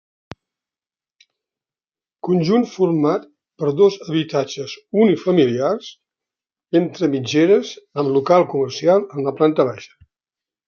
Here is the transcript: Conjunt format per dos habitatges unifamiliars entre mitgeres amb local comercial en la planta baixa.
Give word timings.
Conjunt 2.27 2.63
format 2.71 3.27
per 3.63 3.73
dos 3.81 3.97
habitatges 4.07 4.73
unifamiliars 5.03 5.91
entre 6.83 7.11
mitgeres 7.15 7.75
amb 8.05 8.15
local 8.19 8.49
comercial 8.55 9.05
en 9.19 9.29
la 9.31 9.35
planta 9.43 9.67
baixa. 9.73 9.95